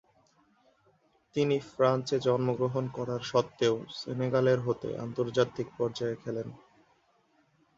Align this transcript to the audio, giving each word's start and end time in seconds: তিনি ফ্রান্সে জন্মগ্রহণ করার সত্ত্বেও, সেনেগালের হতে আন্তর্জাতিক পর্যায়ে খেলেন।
তিনি 1.35 1.55
ফ্রান্সে 1.69 2.17
জন্মগ্রহণ 2.27 2.85
করার 2.97 3.21
সত্ত্বেও, 3.31 3.75
সেনেগালের 3.97 4.59
হতে 4.67 4.89
আন্তর্জাতিক 5.05 5.67
পর্যায়ে 5.77 6.15
খেলেন। 6.23 6.47